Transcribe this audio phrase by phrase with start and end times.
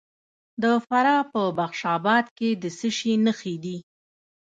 [0.61, 3.77] د فراه په بخش اباد کې د څه شي نښې دي؟